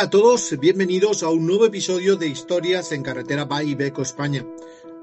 Hola 0.00 0.06
a 0.06 0.10
todos, 0.10 0.58
bienvenidos 0.58 1.22
a 1.22 1.28
un 1.28 1.46
nuevo 1.46 1.66
episodio 1.66 2.16
de 2.16 2.26
Historias 2.26 2.90
en 2.92 3.02
Carretera 3.02 3.44
by 3.44 3.68
Ibeco 3.68 4.00
España. 4.00 4.46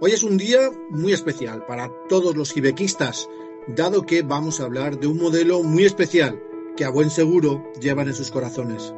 Hoy 0.01 0.09
es 0.09 0.23
un 0.23 0.37
día 0.37 0.71
muy 0.89 1.13
especial 1.13 1.63
para 1.67 1.91
todos 2.09 2.35
los 2.35 2.57
ibequistas, 2.57 3.29
dado 3.67 4.07
que 4.07 4.23
vamos 4.23 4.59
a 4.59 4.63
hablar 4.63 4.99
de 4.99 5.05
un 5.05 5.19
modelo 5.19 5.61
muy 5.61 5.85
especial 5.85 6.41
que 6.75 6.83
a 6.83 6.89
buen 6.89 7.11
seguro 7.11 7.63
llevan 7.79 8.07
en 8.07 8.15
sus 8.15 8.31
corazones. 8.31 8.91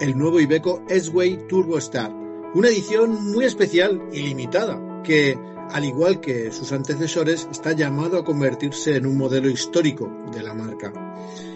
El 0.00 0.16
nuevo 0.16 0.38
Ibeco 0.38 0.84
S-Way 0.88 1.48
Turbo 1.48 1.78
Star, 1.78 2.12
una 2.54 2.68
edición 2.68 3.32
muy 3.32 3.44
especial 3.44 4.00
y 4.12 4.22
limitada, 4.22 5.02
que, 5.02 5.36
al 5.70 5.84
igual 5.84 6.20
que 6.20 6.52
sus 6.52 6.70
antecesores, 6.70 7.48
está 7.50 7.72
llamado 7.72 8.18
a 8.18 8.24
convertirse 8.24 8.94
en 8.94 9.04
un 9.04 9.18
modelo 9.18 9.50
histórico 9.50 10.08
de 10.32 10.44
la 10.44 10.54
marca. 10.54 10.92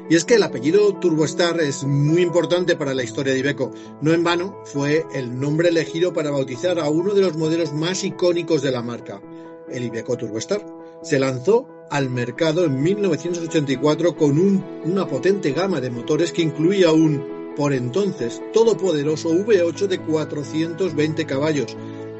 Y 0.08 0.16
es 0.16 0.26
que 0.26 0.34
el 0.34 0.42
apellido 0.42 0.94
TurboStar 0.96 1.60
es 1.60 1.84
muy 1.84 2.20
importante 2.20 2.76
para 2.76 2.92
la 2.92 3.02
historia 3.02 3.32
de 3.32 3.38
Ibeco. 3.38 3.70
No 4.02 4.12
en 4.12 4.22
vano 4.22 4.60
fue 4.66 5.06
el 5.14 5.40
nombre 5.40 5.70
elegido 5.70 6.12
para 6.12 6.30
bautizar 6.30 6.78
a 6.78 6.90
uno 6.90 7.14
de 7.14 7.22
los 7.22 7.38
modelos 7.38 7.72
más 7.72 8.04
icónicos 8.04 8.60
de 8.60 8.70
la 8.70 8.82
marca, 8.82 9.22
el 9.70 9.84
Ibeco 9.84 10.18
TurboStar. 10.18 10.66
Se 11.02 11.18
lanzó 11.18 11.68
al 11.90 12.10
mercado 12.10 12.66
en 12.66 12.82
1984 12.82 14.14
con 14.14 14.38
una 14.84 15.06
potente 15.06 15.52
gama 15.52 15.80
de 15.80 15.90
motores 15.90 16.32
que 16.32 16.42
incluía 16.42 16.92
un, 16.92 17.54
por 17.56 17.72
entonces, 17.72 18.42
todopoderoso 18.52 19.30
V8 19.30 19.86
de 19.86 20.00
420 20.00 21.24
caballos, 21.24 21.76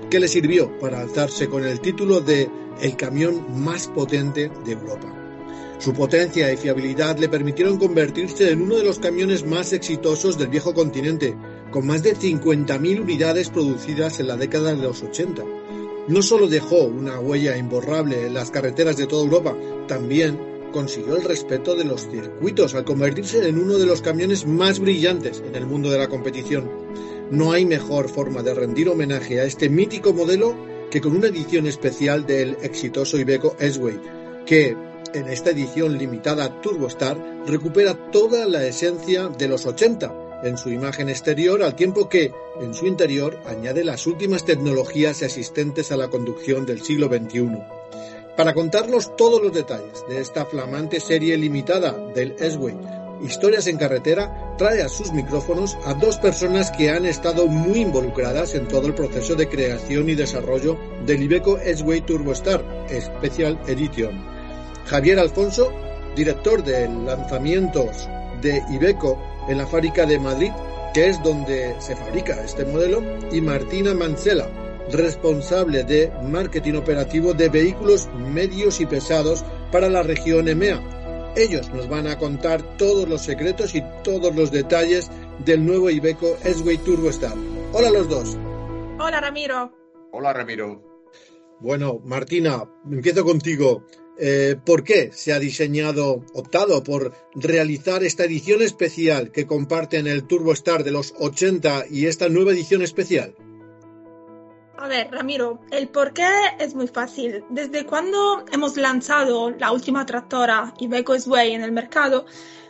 que 0.09 0.21
le 0.21 0.29
sirvió 0.29 0.79
para 0.79 1.01
alzarse 1.01 1.49
con 1.49 1.65
el 1.65 1.81
título 1.81 2.21
de 2.21 2.49
el 2.81 2.97
camión 2.97 3.63
más 3.63 3.89
potente 3.89 4.51
de 4.65 4.73
Europa. 4.73 5.24
Su 5.79 5.93
potencia 5.93 6.53
y 6.53 6.57
fiabilidad 6.57 7.19
le 7.19 7.29
permitieron 7.29 7.79
convertirse 7.79 8.51
en 8.51 8.63
uno 8.63 8.77
de 8.77 8.85
los 8.85 8.99
camiones 8.99 9.45
más 9.45 9.73
exitosos 9.73 10.39
del 10.39 10.49
viejo 10.49 10.73
continente, 10.73 11.37
con 11.71 11.87
más 11.87 12.03
de 12.03 12.17
50.000 12.17 13.01
unidades 13.01 13.51
producidas 13.51 14.21
en 14.21 14.29
la 14.29 14.37
década 14.37 14.75
de 14.75 14.83
los 14.83 15.03
80. 15.03 15.43
No 16.07 16.23
solo 16.23 16.49
dejó 16.49 16.85
una 16.85 17.19
huella 17.19 17.57
imborrable 17.57 18.27
en 18.27 18.35
las 18.35 18.51
carreteras 18.51 18.97
de 18.97 19.07
toda 19.07 19.25
Europa, 19.25 19.57
también 19.89 20.39
consiguió 20.73 21.17
el 21.17 21.25
respeto 21.25 21.75
de 21.75 21.85
los 21.85 22.09
circuitos 22.09 22.75
al 22.75 22.85
convertirse 22.85 23.49
en 23.49 23.59
uno 23.59 23.79
de 23.79 23.87
los 23.87 24.03
camiones 24.03 24.47
más 24.47 24.81
brillantes 24.81 25.43
en 25.47 25.55
el 25.55 25.67
mundo 25.67 25.91
de 25.91 25.99
la 25.99 26.09
competición. 26.09 26.71
No 27.31 27.53
hay 27.53 27.65
mejor 27.65 28.09
forma 28.09 28.43
de 28.43 28.55
rendir 28.55 28.89
homenaje 28.89 29.41
a 29.41 29.45
este 29.45 29.69
mítico 29.69 30.13
modelo 30.13 30.55
que 30.91 31.01
con 31.01 31.17
una 31.17 31.29
edición 31.29 31.67
especial 31.67 32.27
del 32.27 32.57
exitoso 32.63 33.19
Iveco 33.19 33.57
S-Way, 33.59 34.01
que 34.47 34.77
en 35.15 35.29
esta 35.29 35.51
edición 35.51 35.97
limitada 35.97 36.61
TurboStar 36.61 37.17
recupera 37.47 37.95
toda 38.11 38.47
la 38.47 38.65
esencia 38.65 39.29
de 39.29 39.49
los 39.49 39.65
80 39.65 40.41
en 40.43 40.59
su 40.59 40.71
imagen 40.71 41.09
exterior, 41.09 41.63
al 41.63 41.75
tiempo 41.75 42.09
que 42.09 42.33
en 42.61 42.75
su 42.75 42.87
interior 42.87 43.39
añade 43.47 43.85
las 43.85 44.07
últimas 44.07 44.45
tecnologías 44.45 45.23
asistentes 45.23 45.91
a 45.91 45.97
la 45.97 46.09
conducción 46.09 46.67
del 46.67 46.83
siglo 46.83 47.09
XXI. 47.09 47.63
Para 48.37 48.53
contarnos 48.53 49.17
todos 49.17 49.41
los 49.41 49.55
detalles 49.55 50.05
de 50.09 50.21
esta 50.21 50.45
flamante 50.45 51.01
serie 51.01 51.39
limitada 51.39 51.93
del 52.15 52.35
S-Way, 52.39 52.77
Historias 53.23 53.69
en 53.69 53.79
Carretera 53.79 54.55
trae 54.59 54.83
a 54.83 54.89
sus 54.89 55.13
micrófonos 55.13 55.79
a 55.87 55.95
dos 55.95 56.19
personas 56.19 56.71
que 56.73 56.91
han 56.91 57.07
estado 57.07 57.47
muy 57.47 57.81
involucradas 57.81 58.55
en 58.55 58.69
todo 58.69 58.87
el 58.87 58.95
proceso 58.95 59.35
de 59.35 59.49
creación 59.49 60.11
y 60.11 60.15
desarrollo 60.15 60.77
del 61.07 61.23
Iveco 61.23 61.57
S-Way 61.59 62.03
TurboStar 62.03 62.63
Special 62.91 63.59
Edition. 63.67 64.34
Javier 64.87 65.19
Alfonso, 65.19 65.73
director 66.15 66.63
de 66.63 66.89
lanzamientos 66.89 68.09
de 68.41 68.63
Ibeco 68.71 69.19
en 69.49 69.59
la 69.59 69.67
fábrica 69.67 70.07
de 70.07 70.19
Madrid, 70.19 70.51
que 70.93 71.09
es 71.09 71.23
donde 71.23 71.75
se 71.81 71.97
fabrica 71.97 72.43
este 72.45 72.65
modelo, 72.65 73.03
y 73.33 73.41
Martina 73.41 73.95
Mancela, 73.95 74.49
responsable 74.93 75.85
de 75.85 76.13
marketing 76.23 76.75
operativo 76.75 77.33
de 77.33 77.49
vehículos 77.49 78.09
medios 78.15 78.81
y 78.81 78.87
pesados 78.87 79.45
para 79.73 79.89
la 79.89 80.03
región 80.03 80.49
EMEA. 80.49 80.81
Ellos 81.37 81.69
nos 81.75 81.89
van 81.89 82.07
a 82.07 82.17
contar 82.19 82.63
todos 82.77 83.09
los 83.09 83.23
secretos 83.23 83.75
y 83.75 83.83
todos 84.05 84.35
los 84.37 84.53
detalles 84.53 85.11
del 85.45 85.67
nuevo 85.67 85.91
Ibeco 85.91 86.37
S-Way 86.45 86.79
Turbo 86.79 87.11
Star. 87.11 87.35
Hola 87.73 87.89
a 87.89 87.91
los 87.91 88.09
dos. 88.09 88.37
Hola 89.01 89.21
Ramiro. 89.21 89.73
Hola 90.13 90.33
Ramiro. 90.33 90.81
Bueno, 91.59 92.01
Martina, 92.05 92.63
empiezo 92.89 93.25
contigo. 93.25 93.85
Eh, 94.17 94.57
¿Por 94.65 94.85
qué 94.85 95.11
se 95.13 95.33
ha 95.33 95.39
diseñado, 95.39 96.25
optado 96.35 96.85
por 96.85 97.13
realizar 97.35 98.05
esta 98.05 98.25
edición 98.25 98.63
especial 98.63 99.33
que 99.33 99.47
comparten 99.47 100.07
el 100.07 100.25
Turbo 100.25 100.53
Star 100.53 100.85
de 100.85 100.93
los 100.93 101.15
80 101.19 101.87
y 101.91 102.07
esta 102.07 102.29
nueva 102.29 102.53
edición 102.53 102.83
especial? 102.83 103.35
A 104.77 104.89
ver, 104.89 105.09
Ramiro, 105.11 105.61
el 105.71 105.89
por 105.89 106.13
qué 106.13 106.29
es 106.59 106.75
muy 106.75 106.87
fácil. 106.89 107.45
Desde 107.49 107.87
cuando 107.87 108.45
hemos 108.53 108.77
lanzado 108.77 109.51
la 109.51 109.73
última 109.73 110.05
tractora 110.05 110.75
Iveco 110.79 111.15
S-Way 111.15 111.53
en 111.53 111.63
el 111.63 111.73
mercado, 111.73 112.27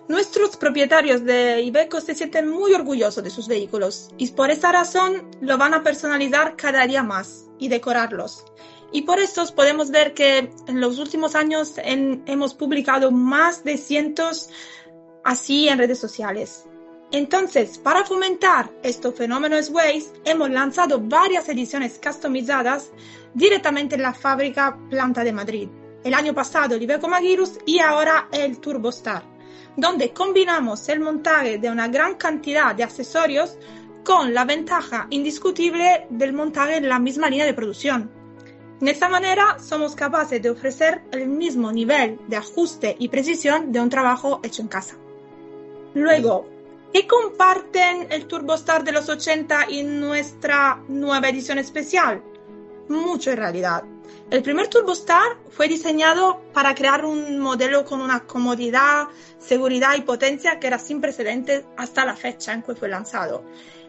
nuestros 0.06 0.56
propietarios 0.56 1.24
de 1.24 1.62
Iveco 1.62 2.00
se 2.00 2.14
sienten 2.14 2.48
muy 2.48 2.72
orgullosos 2.74 3.24
de 3.24 3.30
sus 3.30 3.48
vehículos 3.48 4.10
y 4.18 4.28
por 4.28 4.50
esa 4.50 4.70
razón 4.70 5.30
lo 5.40 5.56
van 5.56 5.72
a 5.74 5.82
personalizar 5.82 6.56
cada 6.56 6.86
día 6.86 7.02
más 7.02 7.46
y 7.58 7.68
decorarlos. 7.68 8.44
Y 8.94 9.02
por 9.02 9.18
eso 9.18 9.44
podemos 9.56 9.90
ver 9.90 10.14
que 10.14 10.52
en 10.68 10.80
los 10.80 11.00
últimos 11.00 11.34
años 11.34 11.74
hemos 11.84 12.54
publicado 12.54 13.10
más 13.10 13.64
de 13.64 13.76
cientos 13.76 14.50
así 15.24 15.68
en 15.68 15.78
redes 15.78 15.98
sociales. 15.98 16.64
Entonces, 17.10 17.76
para 17.76 18.04
fomentar 18.04 18.70
estos 18.84 19.16
fenómenos 19.16 19.70
Waze, 19.70 20.12
hemos 20.24 20.48
lanzado 20.48 21.00
varias 21.00 21.48
ediciones 21.48 22.00
customizadas 22.00 22.92
directamente 23.34 23.96
en 23.96 24.02
la 24.02 24.14
fábrica 24.14 24.78
planta 24.88 25.24
de 25.24 25.32
Madrid. 25.32 25.68
El 26.04 26.14
año 26.14 26.32
pasado 26.32 26.76
el 26.76 26.82
Iveco 26.84 27.08
Magirus 27.08 27.58
y 27.66 27.80
ahora 27.80 28.28
el 28.30 28.60
Turbo 28.60 28.90
Star, 28.90 29.24
donde 29.76 30.12
combinamos 30.12 30.88
el 30.88 31.00
montaje 31.00 31.58
de 31.58 31.68
una 31.68 31.88
gran 31.88 32.14
cantidad 32.14 32.76
de 32.76 32.84
accesorios 32.84 33.58
con 34.04 34.32
la 34.32 34.44
ventaja 34.44 35.08
indiscutible 35.10 36.06
del 36.10 36.32
montaje 36.32 36.76
en 36.76 36.88
la 36.88 37.00
misma 37.00 37.28
línea 37.28 37.46
de 37.46 37.54
producción. 37.54 38.22
De 38.80 38.90
esta 38.90 39.08
manera 39.08 39.58
somos 39.60 39.94
capaces 39.94 40.42
de 40.42 40.50
ofrecer 40.50 41.02
el 41.12 41.28
mismo 41.28 41.70
nivel 41.70 42.18
de 42.26 42.36
ajuste 42.36 42.96
y 42.98 43.08
precisión 43.08 43.72
de 43.72 43.80
un 43.80 43.88
trabajo 43.88 44.40
hecho 44.42 44.62
en 44.62 44.68
casa. 44.68 44.96
Luego, 45.94 46.48
¿qué 46.92 47.06
comparten 47.06 48.08
el 48.10 48.26
TurboStar 48.26 48.82
de 48.82 48.92
los 48.92 49.08
80 49.08 49.70
y 49.70 49.84
nuestra 49.84 50.82
nueva 50.88 51.28
edición 51.28 51.58
especial? 51.58 52.22
Mucho 52.88 53.30
en 53.30 53.36
realidad. 53.36 53.84
El 54.30 54.42
primer 54.42 54.68
TurboStar 54.68 55.38
fue 55.50 55.68
diseñado 55.68 56.40
para 56.52 56.74
crear 56.74 57.04
un 57.04 57.38
modelo 57.38 57.84
con 57.84 58.00
una 58.00 58.26
comodidad, 58.26 59.08
seguridad 59.38 59.94
y 59.96 60.00
potencia 60.00 60.58
que 60.58 60.66
era 60.66 60.78
sin 60.78 61.00
precedentes 61.00 61.64
hasta 61.76 62.04
la 62.04 62.16
fecha 62.16 62.52
en 62.52 62.62
que 62.62 62.74
fue 62.74 62.88
lanzado. 62.88 63.44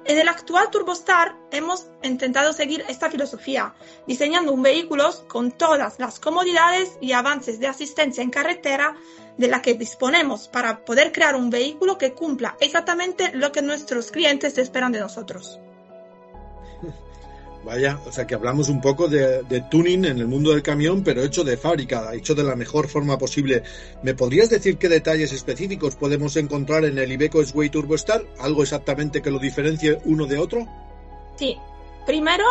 En 0.07 0.19
el 0.19 0.28
actual 0.30 0.69
TurboStar 0.69 1.36
hemos 1.50 1.88
intentado 2.04 2.54
seguir 2.54 2.86
esta 2.88 3.10
filosofía, 3.10 3.74
diseñando 4.06 4.54
un 4.54 4.62
vehículo 4.62 5.10
con 5.28 5.52
todas 5.52 5.98
las 5.98 6.19
comodidades 6.19 7.00
y 7.02 7.13
avances 7.13 7.60
de 7.60 7.66
asistencia 7.66 8.22
en 8.22 8.30
carretera 8.30 8.96
de 9.38 9.48
la 9.48 9.63
que 9.63 9.74
disponemos 9.74 10.48
para 10.48 10.86
poder 10.86 11.12
crear 11.12 11.36
un 11.36 11.50
vehículo 11.50 11.98
que 11.98 12.13
cumpla 12.13 12.56
exactamente 12.60 13.31
lo 13.34 13.52
que 13.52 13.63
nuestros 13.63 14.12
clientes 14.12 14.60
esperan 14.60 14.92
de 14.92 15.00
nosotros. 15.00 15.60
Vaya, 17.66 18.00
o 18.06 18.12
sea 18.12 18.28
que 18.28 18.36
hablamos 18.36 18.70
un 18.70 18.80
poco 18.80 19.08
de, 19.08 19.44
tuning 19.72 20.06
en 20.06 20.20
el 20.20 20.28
mundo 20.28 20.52
del 20.52 20.62
camión, 20.62 21.04
pero 21.04 21.24
hecho 21.24 21.44
de 21.44 21.58
fábrica, 21.58 22.14
hecho 22.14 22.36
de 22.36 22.44
la 22.44 22.56
mejor 22.56 22.88
forma 22.88 23.18
posible. 23.18 23.64
¿Me 24.04 24.14
podrías 24.14 24.52
decir 24.52 24.78
qué 24.78 24.88
detalles 24.88 25.32
específicos 25.34 25.96
podemos 25.96 26.38
encontrar 26.38 26.86
en 26.86 27.00
el 27.00 27.12
Iveco 27.12 27.42
S-Way 27.42 27.72
Turbo 27.72 27.96
Star? 27.96 28.24
¿Algo 28.40 28.62
exactamente 28.62 29.20
que 29.20 29.32
lo 29.32 29.40
diferencie 29.40 29.98
uno 30.06 30.28
de 30.28 30.38
otro? 30.38 30.68
Sí. 31.38 31.58
Primero, 32.06 32.46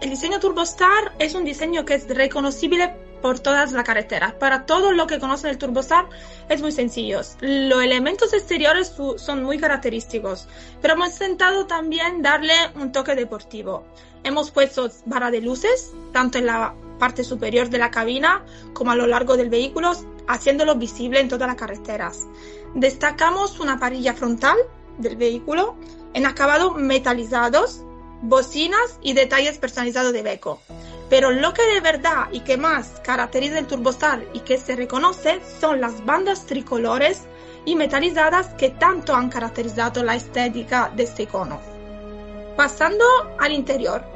el 0.00 0.10
diseño 0.10 0.38
Turbo 0.38 0.62
Star 0.62 1.12
es 1.18 1.34
un 1.34 1.44
diseño 1.44 1.84
que 1.84 1.94
es 1.94 2.06
reconocible 2.08 2.94
por 3.24 3.40
todas 3.40 3.72
las 3.72 3.84
carreteras. 3.84 4.34
Para 4.34 4.66
todo 4.66 4.92
lo 4.92 5.08
que 5.08 5.18
conocen 5.18 5.50
el 5.50 5.58
Turbostar 5.58 6.06
es 6.48 6.60
muy 6.60 6.70
sencillo. 6.70 7.22
Los 7.40 7.82
elementos 7.82 8.34
exteriores 8.34 8.94
son 9.16 9.42
muy 9.42 9.58
característicos, 9.58 10.46
pero 10.82 10.92
hemos 10.92 11.12
intentado 11.14 11.66
también 11.66 12.22
darle 12.22 12.52
un 12.76 12.92
toque 12.92 13.14
deportivo. 13.14 13.86
Hemos 14.24 14.50
puesto 14.50 14.90
vara 15.04 15.30
de 15.30 15.40
luces, 15.40 15.92
tanto 16.12 16.38
en 16.38 16.46
la 16.46 16.74
parte 16.98 17.24
superior 17.24 17.68
de 17.68 17.78
la 17.78 17.90
cabina 17.90 18.44
como 18.72 18.90
a 18.90 18.96
lo 18.96 19.06
largo 19.06 19.36
del 19.36 19.50
vehículo, 19.50 19.92
haciéndolo 20.26 20.76
visible 20.76 21.20
en 21.20 21.28
todas 21.28 21.46
las 21.46 21.56
carreteras. 21.56 22.26
Destacamos 22.74 23.60
una 23.60 23.78
parilla 23.78 24.14
frontal 24.14 24.56
del 24.98 25.16
vehículo 25.16 25.76
en 26.14 26.26
acabados 26.26 26.76
metalizados, 26.76 27.82
bocinas 28.22 28.98
y 29.02 29.12
detalles 29.12 29.58
personalizados 29.58 30.12
de 30.12 30.22
Beko. 30.22 30.60
Pero 31.10 31.30
lo 31.30 31.52
que 31.52 31.62
de 31.66 31.80
verdad 31.80 32.28
y 32.32 32.40
que 32.40 32.56
más 32.56 33.00
caracteriza 33.04 33.58
el 33.58 33.66
Turbostar 33.66 34.24
y 34.32 34.40
que 34.40 34.56
se 34.56 34.74
reconoce 34.74 35.40
son 35.60 35.80
las 35.80 36.04
bandas 36.06 36.46
tricolores 36.46 37.22
y 37.66 37.76
metalizadas 37.76 38.54
que 38.54 38.70
tanto 38.70 39.14
han 39.14 39.28
caracterizado 39.28 40.02
la 40.02 40.16
estética 40.16 40.90
de 40.94 41.02
este 41.02 41.24
icono. 41.24 41.60
Pasando 42.56 43.04
al 43.38 43.52
interior, 43.52 44.13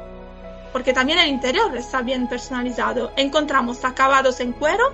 porque 0.71 0.93
también 0.93 1.19
el 1.19 1.29
interior 1.29 1.75
está 1.77 2.01
bien 2.01 2.27
personalizado, 2.27 3.11
encontramos 3.15 3.83
acabados 3.85 4.39
en 4.39 4.53
cuero, 4.53 4.93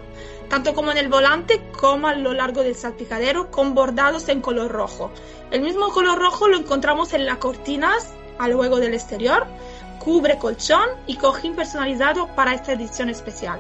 tanto 0.50 0.74
como 0.74 0.92
en 0.92 0.98
el 0.98 1.10
volante 1.10 1.62
como 1.80 2.08
a 2.08 2.16
lo 2.16 2.34
largo 2.34 2.64
del 2.64 2.76
salpicadero, 2.76 3.52
con 3.52 3.74
bordados 3.74 4.30
en 4.30 4.42
color 4.42 4.72
rojo. 4.72 5.12
El 5.52 5.62
mismo 5.62 5.90
color 5.90 6.20
rojo 6.20 6.48
lo 6.48 6.58
encontramos 6.58 7.14
en 7.14 7.26
las 7.26 7.38
cortinas 7.38 8.14
a 8.38 8.48
luego 8.48 8.80
del 8.80 8.94
exterior, 8.94 9.46
cubre 10.00 10.38
colchón 10.38 10.88
y 11.08 11.18
cojín 11.18 11.56
personalizado 11.56 12.28
para 12.36 12.54
esta 12.54 12.74
edición 12.74 13.10
especial. 13.10 13.60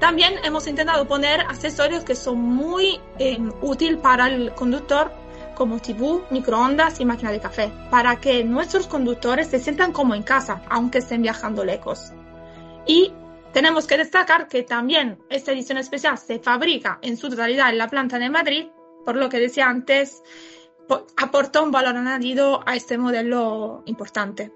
También 0.00 0.34
hemos 0.44 0.66
intentado 0.66 1.06
poner 1.06 1.40
accesorios 1.40 2.04
que 2.04 2.14
son 2.14 2.38
muy 2.38 3.00
eh, 3.18 3.38
útiles 3.60 3.98
para 4.00 4.28
el 4.28 4.52
conductor 4.54 5.10
como 5.58 5.80
tibú, 5.80 6.22
microondas 6.30 7.00
y 7.00 7.04
máquina 7.04 7.32
de 7.32 7.40
café, 7.40 7.72
para 7.90 8.20
que 8.20 8.44
nuestros 8.44 8.86
conductores 8.86 9.48
se 9.48 9.58
sientan 9.58 9.92
como 9.92 10.14
en 10.14 10.22
casa, 10.22 10.62
aunque 10.70 10.98
estén 10.98 11.20
viajando 11.20 11.64
lejos. 11.64 12.12
Y 12.86 13.12
tenemos 13.52 13.88
que 13.88 13.98
destacar 13.98 14.46
que 14.46 14.62
también 14.62 15.18
esta 15.28 15.50
edición 15.50 15.78
especial 15.78 16.16
se 16.16 16.38
fabrica 16.38 17.00
en 17.02 17.16
su 17.16 17.28
totalidad 17.28 17.70
en 17.70 17.78
la 17.78 17.88
planta 17.88 18.20
de 18.20 18.30
Madrid, 18.30 18.66
por 19.04 19.16
lo 19.16 19.28
que 19.28 19.40
decía 19.40 19.68
antes, 19.68 20.22
aporta 21.16 21.60
un 21.60 21.72
valor 21.72 21.96
añadido 21.96 22.60
a 22.64 22.76
este 22.76 22.96
modelo 22.96 23.82
importante. 23.86 24.52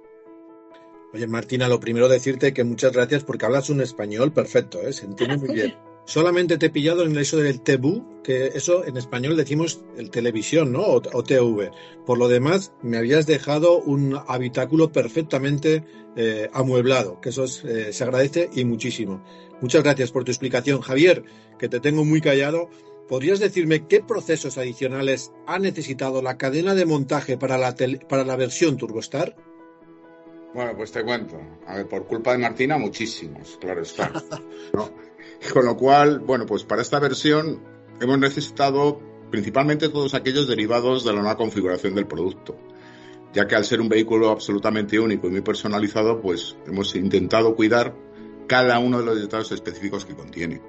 Oye, 1.12 1.26
Martina, 1.26 1.66
lo 1.66 1.81
primero 1.81 2.08
decirte 2.08 2.54
que 2.54 2.62
muchas 2.62 2.93
gracias 2.93 3.25
porque 3.25 3.44
hablas 3.44 3.69
un 3.70 3.81
español 3.81 4.32
perfecto, 4.32 4.81
¿eh? 4.81 4.93
se 4.93 5.06
entiende 5.06 5.37
muy 5.37 5.49
bien. 5.52 5.91
Solamente 6.04 6.58
te 6.58 6.66
he 6.66 6.70
pillado 6.70 7.04
en 7.04 7.16
eso 7.16 7.37
del 7.37 7.60
TV, 7.60 8.02
que 8.25 8.46
eso 8.49 8.84
en 8.84 8.96
español 8.96 9.37
decimos 9.37 9.81
el 9.96 10.10
televisión, 10.10 10.72
¿no? 10.72 10.82
O, 10.82 11.22
TV. 11.22 11.70
Por 12.04 12.19
lo 12.19 12.28
demás, 12.28 12.72
me 12.82 12.99
habías 12.99 13.26
dejado 13.26 13.78
un 13.78 14.19
habitáculo 14.26 14.90
perfectamente 14.90 15.84
eh, 16.16 16.50
amueblado, 16.52 17.20
que 17.20 17.28
eso 17.28 17.44
eh, 17.44 17.93
se 17.93 18.04
agradece 18.04 18.50
y 18.52 18.64
muchísimo. 18.64 19.22
Muchas 19.60 19.84
gracias 19.84 20.10
por 20.10 20.25
tu 20.25 20.32
explicación. 20.32 20.81
Javier, 20.81 21.25
que 21.58 21.69
te 21.69 21.78
tengo 21.78 22.04
muy 22.04 22.20
callado, 22.20 22.69
¿podrías 23.08 23.38
decirme 23.38 23.87
qué 23.87 24.00
procesos 24.00 24.58
adicionales 24.58 25.31
ha 25.46 25.60
necesitado 25.60 26.20
la 26.20 26.37
cadena 26.37 26.75
de 26.75 26.84
montaje 26.84 27.38
para 27.38 27.58
la, 27.58 27.76
para 28.08 28.25
la 28.25 28.37
versión 28.37 28.76
TurboStar? 28.76 29.37
Bueno, 30.52 30.76
pues 30.76 30.93
te 30.93 31.02
cuento. 31.02 31.40
A 31.66 31.76
ver, 31.76 31.88
por 31.88 32.06
culpa 32.06 32.32
de 32.32 32.38
Martina, 32.38 32.76
muchísimos, 32.76 33.56
claro 33.60 33.82
está. 33.82 34.12
Con 35.50 35.64
lo 35.64 35.76
cual, 35.76 36.20
bueno, 36.20 36.46
pues 36.46 36.64
para 36.64 36.82
esta 36.82 36.98
versión 37.00 37.60
hemos 38.00 38.18
necesitado 38.18 39.00
principalmente 39.30 39.88
todos 39.88 40.14
aquellos 40.14 40.46
derivados 40.46 41.04
de 41.04 41.12
la 41.12 41.20
nueva 41.20 41.36
configuración 41.36 41.94
del 41.94 42.06
producto, 42.06 42.56
ya 43.32 43.48
que 43.48 43.56
al 43.56 43.64
ser 43.64 43.80
un 43.80 43.88
vehículo 43.88 44.30
absolutamente 44.30 45.00
único 45.00 45.26
y 45.26 45.30
muy 45.30 45.40
personalizado, 45.40 46.20
pues 46.20 46.56
hemos 46.66 46.94
intentado 46.94 47.56
cuidar 47.56 47.94
cada 48.46 48.78
uno 48.78 48.98
de 48.98 49.04
los 49.04 49.20
detalles 49.20 49.50
específicos 49.52 50.04
que 50.04 50.14
contiene. 50.14 50.60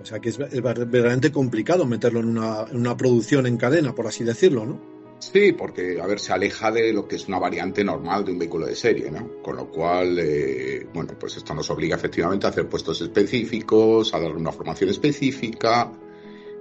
O 0.00 0.04
sea 0.04 0.20
que 0.20 0.30
es 0.30 0.38
verdaderamente 0.38 1.30
complicado 1.30 1.84
meterlo 1.84 2.20
en 2.20 2.38
una, 2.38 2.96
producción 2.96 3.46
en 3.46 3.56
cadena, 3.56 3.94
por 3.94 4.06
así 4.06 4.24
decirlo, 4.24 4.64
¿no? 4.64 4.97
Sí, 5.18 5.52
porque, 5.52 6.00
a 6.00 6.06
ver, 6.06 6.20
se 6.20 6.32
aleja 6.32 6.70
de 6.70 6.92
lo 6.92 7.08
que 7.08 7.16
es 7.16 7.26
una 7.26 7.38
variante 7.38 7.82
normal 7.82 8.24
de 8.24 8.32
un 8.32 8.38
vehículo 8.38 8.66
de 8.66 8.76
serie, 8.76 9.10
¿no? 9.10 9.42
Con 9.42 9.56
lo 9.56 9.68
cual, 9.68 10.16
eh, 10.18 10.86
bueno, 10.94 11.14
pues 11.18 11.36
esto 11.36 11.54
nos 11.54 11.68
obliga 11.70 11.96
efectivamente 11.96 12.46
a 12.46 12.50
hacer 12.50 12.68
puestos 12.68 13.00
específicos, 13.00 14.14
a 14.14 14.20
darle 14.20 14.36
una 14.36 14.52
formación 14.52 14.90
específica 14.90 15.92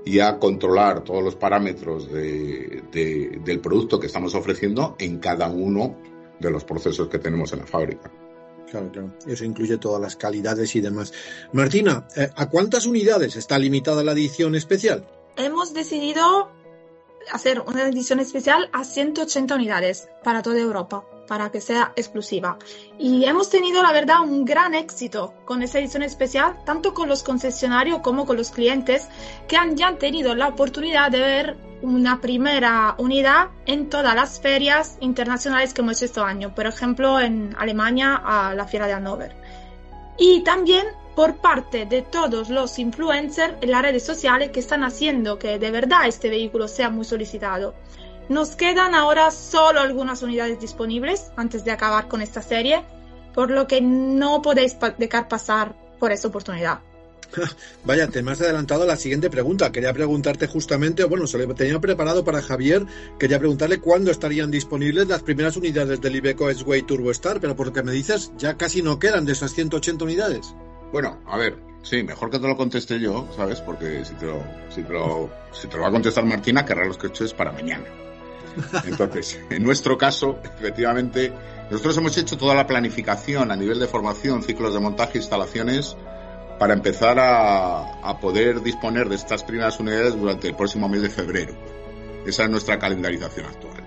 y 0.03 0.19
a 0.19 0.39
controlar 0.39 1.03
todos 1.03 1.23
los 1.23 1.35
parámetros 1.35 2.11
del 2.11 3.59
producto 3.61 3.99
que 3.99 4.07
estamos 4.07 4.33
ofreciendo 4.33 4.95
en 4.99 5.19
cada 5.19 5.49
uno 5.49 5.97
de 6.39 6.49
los 6.49 6.63
procesos 6.63 7.09
que 7.09 7.19
tenemos 7.19 7.51
en 7.53 7.59
la 7.59 7.67
fábrica. 7.67 8.11
Claro, 8.69 8.91
claro. 8.91 9.13
Eso 9.25 9.45
incluye 9.45 9.77
todas 9.77 10.01
las 10.01 10.15
calidades 10.15 10.75
y 10.75 10.81
demás. 10.81 11.13
Martina, 11.53 12.07
eh, 12.15 12.29
¿a 12.35 12.49
cuántas 12.49 12.85
unidades 12.85 13.35
está 13.35 13.57
limitada 13.57 14.03
la 14.03 14.11
edición 14.11 14.55
especial? 14.55 15.07
Hemos 15.37 15.73
decidido 15.73 16.49
hacer 17.31 17.61
una 17.61 17.83
edición 17.83 18.19
especial 18.19 18.69
a 18.73 18.83
180 18.83 19.55
unidades 19.55 20.09
para 20.23 20.41
toda 20.41 20.59
Europa, 20.59 21.03
para 21.27 21.51
que 21.51 21.61
sea 21.61 21.93
exclusiva. 21.95 22.57
Y 22.97 23.25
hemos 23.25 23.49
tenido, 23.49 23.83
la 23.83 23.91
verdad, 23.91 24.21
un 24.21 24.45
gran 24.45 24.73
éxito 24.73 25.33
con 25.45 25.61
esa 25.61 25.79
edición 25.79 26.03
especial, 26.03 26.57
tanto 26.65 26.93
con 26.93 27.09
los 27.09 27.23
concesionarios 27.23 27.99
como 27.99 28.25
con 28.25 28.37
los 28.37 28.51
clientes, 28.51 29.07
que 29.47 29.57
han 29.57 29.75
ya 29.75 29.97
tenido 29.97 30.35
la 30.35 30.47
oportunidad 30.47 31.11
de 31.11 31.19
ver 31.19 31.57
una 31.81 32.21
primera 32.21 32.95
unidad 32.97 33.49
en 33.65 33.89
todas 33.89 34.15
las 34.15 34.39
ferias 34.39 34.97
internacionales 34.99 35.73
que 35.73 35.81
hemos 35.81 35.97
hecho 35.97 36.05
este 36.05 36.19
año, 36.21 36.55
por 36.55 36.65
ejemplo, 36.65 37.19
en 37.19 37.55
Alemania 37.57 38.15
a 38.15 38.53
la 38.55 38.65
Fiera 38.65 38.87
de 38.87 38.93
Hannover. 38.93 39.35
Y 40.17 40.41
también 40.43 40.87
por 41.17 41.37
parte 41.37 41.87
de 41.87 42.03
todos 42.03 42.51
los 42.51 42.77
influencers 42.77 43.55
en 43.61 43.71
las 43.71 43.81
redes 43.81 44.05
sociales 44.05 44.51
que 44.51 44.59
están 44.59 44.83
haciendo 44.83 45.39
que 45.39 45.57
de 45.57 45.71
verdad 45.71 46.07
este 46.07 46.29
vehículo 46.29 46.67
sea 46.67 46.91
muy 46.91 47.05
solicitado. 47.05 47.73
Nos 48.29 48.51
quedan 48.51 48.93
ahora 48.93 49.31
solo 49.31 49.79
algunas 49.79 50.21
unidades 50.21 50.59
disponibles 50.59 51.31
antes 51.35 51.65
de 51.65 51.71
acabar 51.71 52.07
con 52.07 52.21
esta 52.21 52.43
serie, 52.43 52.83
por 53.33 53.49
lo 53.49 53.65
que 53.65 53.81
no 53.81 54.43
podéis 54.43 54.77
dejar 54.99 55.27
pasar 55.27 55.73
por 55.97 56.11
esa 56.11 56.27
oportunidad. 56.27 56.81
Vaya, 57.83 58.07
te 58.09 58.21
me 58.21 58.33
has 58.33 58.41
adelantado 58.41 58.85
la 58.85 58.95
siguiente 58.95 59.31
pregunta. 59.31 59.71
Quería 59.71 59.93
preguntarte 59.93 60.45
justamente, 60.45 61.03
bueno, 61.03 61.25
se 61.25 61.39
lo 61.39 61.55
tenía 61.55 61.79
preparado 61.79 62.23
para 62.23 62.43
Javier, 62.43 62.85
quería 63.17 63.39
preguntarle 63.39 63.79
cuándo 63.79 64.11
estarían 64.11 64.51
disponibles 64.51 65.07
las 65.07 65.23
primeras 65.23 65.57
unidades 65.57 65.99
del 65.99 66.15
Ibeco 66.15 66.47
S-Way 66.51 66.83
Turbo 66.83 67.09
Star, 67.09 67.39
pero 67.41 67.55
por 67.55 67.65
lo 67.65 67.73
que 67.73 67.81
me 67.81 67.91
dices, 67.91 68.31
ya 68.37 68.55
casi 68.55 68.83
no 68.83 68.99
quedan 68.99 69.25
de 69.25 69.31
esas 69.31 69.51
180 69.55 70.05
unidades. 70.05 70.53
Bueno, 70.91 71.19
a 71.25 71.37
ver, 71.37 71.57
sí, 71.81 72.03
mejor 72.03 72.29
que 72.29 72.39
te 72.39 72.47
lo 72.47 72.55
conteste 72.55 72.99
yo, 72.99 73.27
¿sabes? 73.35 73.61
Porque 73.61 74.05
si 74.05 74.13
te 74.15 74.25
lo, 74.25 74.41
si 74.69 74.83
te 74.83 74.93
lo, 74.93 75.29
si 75.51 75.67
te 75.67 75.75
lo 75.75 75.83
va 75.83 75.89
a 75.89 75.91
contestar 75.91 76.25
Martina, 76.25 76.65
querrá 76.65 76.85
los 76.85 76.97
coches 76.97 77.33
para 77.33 77.51
mañana. 77.51 77.85
Entonces, 78.85 79.39
en 79.49 79.63
nuestro 79.63 79.97
caso, 79.97 80.39
efectivamente, 80.43 81.31
nosotros 81.69 81.97
hemos 81.97 82.17
hecho 82.17 82.37
toda 82.37 82.55
la 82.55 82.65
planificación 82.65 83.51
a 83.51 83.55
nivel 83.55 83.79
de 83.79 83.87
formación, 83.87 84.43
ciclos 84.43 84.73
de 84.73 84.79
montaje, 84.79 85.17
instalaciones, 85.17 85.97
para 86.57 86.73
empezar 86.73 87.19
a, 87.19 88.01
a 88.01 88.19
poder 88.19 88.61
disponer 88.63 89.09
de 89.09 89.15
estas 89.15 89.43
primeras 89.43 89.79
unidades 89.79 90.15
durante 90.15 90.47
el 90.47 90.55
próximo 90.55 90.89
mes 90.89 91.01
de 91.01 91.09
febrero. 91.09 91.53
Esa 92.25 92.43
es 92.43 92.49
nuestra 92.49 92.79
calendarización 92.79 93.45
actual 93.45 93.86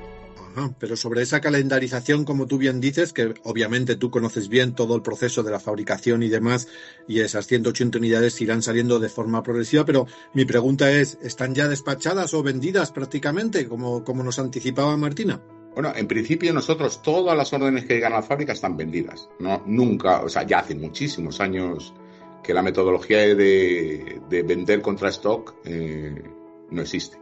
pero 0.78 0.97
sobre 0.97 1.23
esa 1.23 1.40
calendarización, 1.40 2.25
como 2.25 2.47
tú 2.47 2.59
bien 2.59 2.80
dices, 2.80 3.12
que 3.12 3.35
obviamente 3.45 3.97
tú 3.97 4.11
conoces 4.11 4.49
bien 4.49 4.75
todo 4.75 4.97
el 4.97 5.02
proceso 5.02 5.42
de 5.42 5.50
la 5.50 5.61
fabricación 5.61 6.23
y 6.23 6.28
demás, 6.28 6.69
y 7.07 7.21
esas 7.21 7.47
180 7.47 7.99
unidades 7.99 8.40
irán 8.40 8.62
saliendo 8.62 8.99
de 8.99 9.09
forma 9.09 9.42
progresiva, 9.42 9.85
pero 9.85 10.07
mi 10.35 10.45
pregunta 10.45 10.90
es, 10.90 11.19
¿están 11.23 11.54
ya 11.54 11.69
despachadas 11.69 12.35
o 12.35 12.42
vendidas 12.42 12.92
prácticamente, 12.92 13.69
como, 13.69 14.02
nos 14.23 14.38
anticipaba 14.38 14.97
Martina? 14.97 15.40
Bueno, 15.75 15.92
en 15.95 16.09
principio 16.09 16.52
nosotros 16.52 17.00
todas 17.00 17.37
las 17.37 17.52
órdenes 17.52 17.85
que 17.85 17.95
llegan 17.95 18.12
a 18.12 18.16
la 18.16 18.23
fábrica 18.23 18.52
están 18.52 18.76
vendidas. 18.76 19.28
No, 19.38 19.62
nunca, 19.66 20.23
o 20.23 20.28
sea, 20.28 20.45
ya 20.45 20.59
hace 20.59 20.75
muchísimos 20.75 21.40
años 21.40 21.95
que 22.42 22.52
la 22.52 22.62
metodología 22.62 23.19
de, 23.19 24.21
de 24.28 24.42
vender 24.42 24.83
contra 24.83 25.11
stock 25.11 25.54
eh, 25.64 26.23
no 26.71 26.83
existe. 26.83 27.19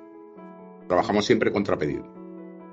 Trabajamos 0.87 1.27
siempre 1.27 1.53
contra 1.53 1.77
pedido. 1.77 2.18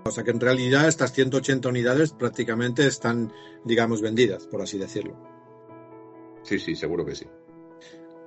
O 0.08 0.12
sea 0.12 0.24
que 0.24 0.30
en 0.30 0.40
realidad 0.40 0.88
estas 0.88 1.14
180 1.14 1.68
unidades 1.68 2.12
prácticamente 2.12 2.86
están, 2.86 3.34
digamos, 3.64 4.04
vendidas, 4.04 4.46
por 4.46 4.62
así 4.62 4.78
decirlo. 4.78 5.18
Sí, 6.44 6.60
sí, 6.60 6.76
seguro 6.76 7.04
que 7.04 7.16
sí. 7.16 7.26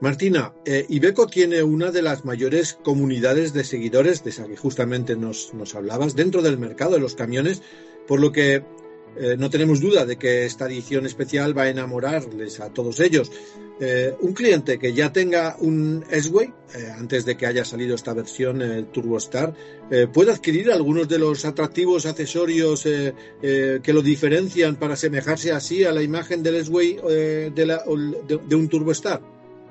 Martina, 0.00 0.54
eh, 0.64 0.86
Ibeco 0.88 1.28
tiene 1.28 1.62
una 1.62 1.92
de 1.92 2.02
las 2.02 2.24
mayores 2.24 2.74
comunidades 2.82 3.52
de 3.52 3.62
seguidores, 3.62 4.24
de 4.24 4.30
esa 4.30 4.48
que 4.48 4.56
justamente 4.56 5.14
nos, 5.14 5.54
nos 5.54 5.76
hablabas, 5.76 6.16
dentro 6.16 6.42
del 6.42 6.58
mercado 6.58 6.94
de 6.94 7.00
los 7.00 7.14
camiones, 7.14 7.62
por 8.08 8.18
lo 8.18 8.32
que 8.32 8.64
eh, 9.20 9.36
no 9.36 9.50
tenemos 9.50 9.80
duda 9.80 10.06
de 10.06 10.16
que 10.16 10.46
esta 10.46 10.66
edición 10.66 11.06
especial 11.06 11.56
va 11.56 11.62
a 11.62 11.68
enamorarles 11.68 12.60
a 12.60 12.70
todos 12.70 13.00
ellos. 13.00 13.30
Eh, 13.80 14.14
un 14.20 14.32
cliente 14.32 14.78
que 14.78 14.92
ya 14.92 15.12
tenga 15.12 15.56
un 15.60 16.04
S-Way, 16.10 16.52
eh, 16.74 16.92
antes 16.96 17.24
de 17.24 17.36
que 17.36 17.46
haya 17.46 17.64
salido 17.64 17.94
esta 17.94 18.12
versión 18.12 18.88
Turbo 18.92 19.18
Star, 19.18 19.54
puede 20.12 20.32
adquirir 20.32 20.70
algunos 20.70 21.08
de 21.08 21.18
los 21.18 21.44
atractivos 21.44 22.04
accesorios 22.04 22.82
que 22.82 23.92
lo 23.92 24.02
diferencian 24.02 24.76
para 24.76 24.94
asemejarse 24.94 25.52
así 25.52 25.84
a 25.84 25.92
la 25.92 26.02
imagen 26.02 26.42
del 26.42 26.56
S-Way 26.56 26.96
de, 27.54 28.38
de 28.46 28.54
un 28.56 28.68
Turbo 28.68 28.92
Star. 28.92 29.22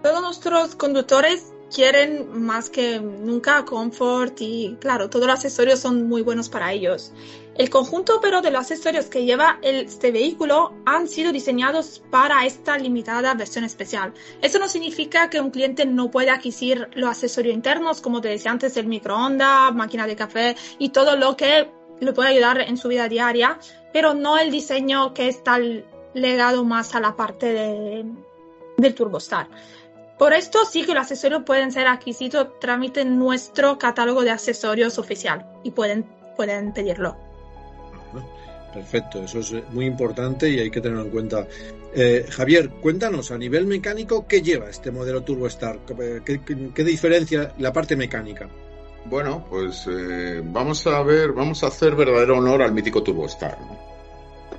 Todos 0.01 0.21
nuestros 0.21 0.75
conductores 0.75 1.43
quieren 1.73 2.41
más 2.41 2.69
que 2.69 2.99
nunca 2.99 3.65
confort 3.65 4.39
y 4.39 4.77
claro, 4.79 5.09
todos 5.09 5.27
los 5.27 5.35
accesorios 5.35 5.79
son 5.79 6.07
muy 6.07 6.21
buenos 6.21 6.49
para 6.49 6.71
ellos. 6.71 7.11
El 7.57 7.71
conjunto 7.71 8.19
pero 8.21 8.41
de 8.41 8.51
los 8.51 8.61
accesorios 8.61 9.07
que 9.07 9.25
lleva 9.25 9.57
este 9.63 10.11
vehículo 10.11 10.75
han 10.85 11.07
sido 11.07 11.31
diseñados 11.31 12.03
para 12.11 12.45
esta 12.45 12.77
limitada 12.77 13.33
versión 13.33 13.63
especial. 13.63 14.13
Eso 14.43 14.59
no 14.59 14.67
significa 14.67 15.31
que 15.31 15.41
un 15.41 15.49
cliente 15.49 15.83
no 15.87 16.11
pueda 16.11 16.35
adquirir 16.35 16.87
los 16.93 17.09
accesorios 17.09 17.55
internos, 17.55 17.99
como 17.99 18.21
te 18.21 18.29
decía 18.29 18.51
antes, 18.51 18.77
el 18.77 18.85
microondas, 18.85 19.73
máquina 19.73 20.05
de 20.05 20.15
café 20.15 20.55
y 20.77 20.89
todo 20.89 21.15
lo 21.15 21.35
que 21.35 21.71
le 21.99 22.13
puede 22.13 22.29
ayudar 22.29 22.61
en 22.61 22.77
su 22.77 22.89
vida 22.89 23.09
diaria, 23.09 23.57
pero 23.91 24.13
no 24.13 24.37
el 24.37 24.51
diseño 24.51 25.15
que 25.15 25.27
está 25.27 25.57
legado 26.13 26.63
más 26.63 26.93
a 26.93 26.99
la 26.99 27.15
parte 27.15 27.53
de, 27.53 28.05
del 28.77 28.93
TurboStar. 28.93 29.47
Por 30.19 30.33
esto 30.33 30.63
sí 30.63 30.85
que 30.85 30.93
los 30.93 31.01
accesorios 31.01 31.41
pueden 31.43 31.71
ser 31.71 31.87
adquisidos 31.87 32.49
en 32.95 33.17
nuestro 33.17 33.79
catálogo 33.79 34.21
de 34.21 34.29
accesorios 34.29 34.99
oficial 34.99 35.43
y 35.63 35.71
pueden, 35.71 36.03
pueden 36.35 36.71
pedirlo. 36.71 37.26
Perfecto, 38.73 39.23
eso 39.23 39.39
es 39.39 39.53
muy 39.71 39.85
importante 39.85 40.49
y 40.49 40.59
hay 40.59 40.69
que 40.69 40.81
tenerlo 40.81 41.05
en 41.05 41.09
cuenta. 41.09 41.47
Eh, 41.95 42.25
Javier, 42.29 42.69
cuéntanos 42.69 43.31
a 43.31 43.37
nivel 43.37 43.65
mecánico 43.65 44.27
qué 44.27 44.41
lleva 44.41 44.69
este 44.69 44.91
modelo 44.91 45.23
Turbo 45.23 45.47
Star, 45.47 45.79
qué, 46.23 46.83
diferencia 46.83 47.53
la 47.57 47.73
parte 47.73 47.95
mecánica. 47.95 48.47
Bueno, 49.05 49.45
pues 49.49 49.87
eh, 49.89 50.41
vamos 50.43 50.85
a 50.85 51.01
ver, 51.01 51.31
vamos 51.31 51.63
a 51.63 51.67
hacer 51.67 51.95
verdadero 51.95 52.37
honor 52.37 52.61
al 52.61 52.73
mítico 52.73 53.01
Turbo 53.01 53.25
Star. 53.25 53.57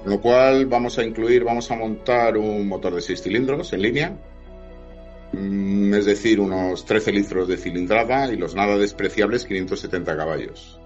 Con 0.03 0.11
lo 0.11 0.21
cual 0.21 0.67
vamos 0.67 0.99
a 0.99 1.05
incluir, 1.05 1.45
vamos 1.45 1.71
a 1.71 1.77
montar 1.77 2.37
un 2.39 2.67
motor 2.67 2.95
de 2.95 3.03
6 3.03 3.23
cilindros 3.23 3.73
en 3.73 3.83
línea, 3.83 4.17
Mm, 5.33 5.93
es 5.95 6.07
decir, 6.07 6.41
unos 6.41 6.85
13 6.85 7.13
litros 7.13 7.49
de 7.49 7.59
cilindrada 7.59 8.33
y 8.33 8.37
los 8.37 8.55
nada 8.55 8.79
despreciables 8.79 9.45
570 9.45 10.17
caballos. 10.17 10.81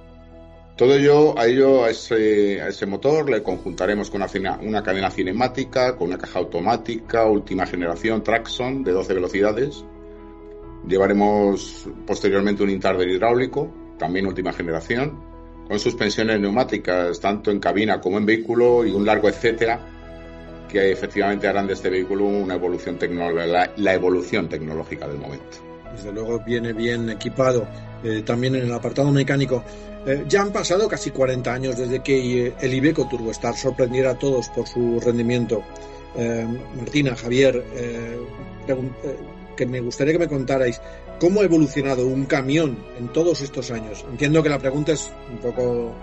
Todo 0.77 0.95
ello, 0.95 1.39
a 1.39 1.47
ello, 1.47 1.85
a 1.85 1.91
ese, 1.91 2.87
motor 2.87 3.29
le 3.29 3.43
conjuntaremos 3.43 4.11
con 4.11 4.23
una, 4.63 4.83
cadena 4.83 5.11
cinemática, 5.11 5.97
con 5.97 6.09
una 6.09 6.19
caja 6.19 6.39
automática, 6.39 7.27
última 7.27 7.67
generación 7.67 8.23
Traxxon 8.23 8.83
de 8.83 8.93
12 8.93 9.15
velocidades. 9.15 9.85
Llevaremos 10.89 11.89
posteriormente 12.07 12.63
un 12.63 12.71
intarder 12.71 13.07
hidráulico, 13.07 13.71
también 13.99 14.27
última 14.27 14.53
generación, 14.53 15.23
con 15.69 15.79
suspensiones 15.79 16.41
neumáticas 16.41 17.21
tanto 17.21 17.51
en 17.51 17.61
cabina 17.61 18.01
como 18.01 18.19
en 18.19 18.27
vehículo 18.27 18.85
y 18.85 18.91
un 18.91 19.05
largo 19.05 19.29
etcétera 19.29 19.93
que 20.73 20.91
efectivamente 20.91 21.47
harán 21.47 21.67
de 21.67 21.75
este 21.75 21.91
vehículo 21.91 22.25
una 22.25 22.55
evolución 22.55 22.99
tecnológica, 22.99 23.71
la, 23.77 23.95
evolución 23.95 24.49
tecnológica 24.49 25.07
del 25.07 25.19
momento. 25.19 25.72
Desde 25.97 26.13
luego 26.13 26.41
viene 26.41 26.73
bien 26.73 27.11
equipado. 27.11 27.67
Eh, 28.05 28.23
también 28.23 28.57
en 28.57 28.65
el 28.65 28.73
apartado 28.73 29.11
mecánico. 29.11 29.63
Eh, 30.05 30.25
ya 30.29 30.43
han 30.43 30.53
pasado 30.53 30.89
casi 30.89 31.11
40 31.11 31.53
años 31.53 31.77
desde 31.77 32.01
que 32.01 32.47
eh, 32.47 32.55
el 32.61 32.75
Ibeco 32.75 33.07
Turbostar 33.09 33.57
sorprendiera 33.57 34.13
a 34.13 34.19
todos 34.19 34.49
por 34.49 34.67
su 34.67 35.01
rendimiento. 35.01 35.63
Martina, 36.77 37.17
Javier, 37.17 37.65
que 39.57 39.65
me 39.65 39.81
gustaría 39.81 40.13
que 40.13 40.19
me 40.19 40.29
contarais 40.29 40.79
cómo 41.19 41.41
ha 41.41 41.45
evolucionado 41.45 42.07
un 42.07 42.27
camión 42.27 42.77
en 42.99 43.09
todos 43.15 43.41
estos 43.41 43.71
años. 43.71 44.05
Entiendo 44.11 44.43
que 44.43 44.51
la 44.51 44.59
pregunta 44.59 44.93
es 44.93 45.11
un 45.31 45.39
poco 45.39 45.95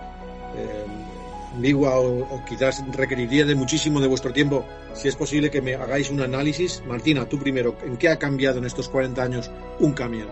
ambigua 1.54 1.98
o, 1.98 2.44
quizás 2.44 2.84
requeriría 2.92 3.44
de 3.44 3.54
muchísimo 3.54 4.00
de 4.00 4.06
vuestro 4.06 4.32
tiempo, 4.32 4.64
si 4.94 5.08
es 5.08 5.16
posible 5.16 5.50
que 5.50 5.60
me 5.60 5.74
hagáis 5.74 6.10
un 6.10 6.20
análisis. 6.20 6.82
Martina, 6.86 7.28
tú 7.28 7.38
primero, 7.38 7.76
¿en 7.84 7.96
qué 7.96 8.08
ha 8.08 8.18
cambiado 8.18 8.58
en 8.58 8.64
estos 8.64 8.88
40 8.88 9.22
años 9.22 9.50
un 9.78 9.92
camión? 9.92 10.28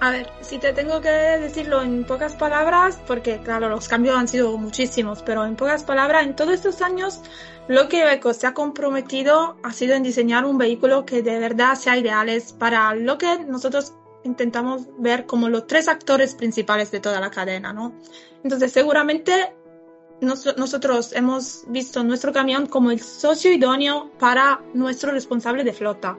A 0.00 0.10
ver, 0.10 0.28
si 0.40 0.58
te 0.58 0.72
tengo 0.72 1.00
que 1.00 1.08
decirlo 1.08 1.80
en 1.80 2.04
pocas 2.04 2.34
palabras, 2.34 2.98
porque 3.06 3.38
claro, 3.38 3.68
los 3.68 3.86
cambios 3.86 4.16
han 4.16 4.26
sido 4.26 4.58
muchísimos, 4.58 5.22
pero 5.22 5.44
en 5.46 5.54
pocas 5.54 5.84
palabras, 5.84 6.24
en 6.24 6.34
todos 6.34 6.54
estos 6.54 6.82
años, 6.82 7.20
lo 7.68 7.88
que 7.88 8.00
Iveco 8.00 8.34
se 8.34 8.48
ha 8.48 8.52
comprometido 8.52 9.56
ha 9.62 9.72
sido 9.72 9.94
en 9.94 10.02
diseñar 10.02 10.44
un 10.44 10.58
vehículo 10.58 11.06
que 11.06 11.22
de 11.22 11.38
verdad 11.38 11.76
sea 11.76 11.96
ideal 11.96 12.28
para 12.58 12.96
lo 12.96 13.16
que 13.16 13.44
nosotros 13.44 13.94
intentamos 14.24 14.88
ver 14.98 15.24
como 15.26 15.48
los 15.48 15.68
tres 15.68 15.86
actores 15.86 16.34
principales 16.34 16.90
de 16.90 16.98
toda 16.98 17.20
la 17.20 17.30
cadena, 17.30 17.72
¿no? 17.72 17.94
Entonces, 18.42 18.72
seguramente 18.72 19.54
nosotros 20.22 21.12
hemos 21.12 21.64
visto 21.66 22.02
nuestro 22.04 22.32
camión 22.32 22.66
como 22.66 22.90
el 22.90 23.00
socio 23.00 23.52
idóneo 23.52 24.10
para 24.18 24.62
nuestro 24.72 25.10
responsable 25.10 25.64
de 25.64 25.72
flota, 25.72 26.16